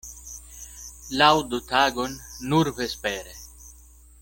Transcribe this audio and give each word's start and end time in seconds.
Laŭdu 1.21 1.59
tagon 1.73 2.17
nur 2.55 2.73
vespere. 2.81 3.39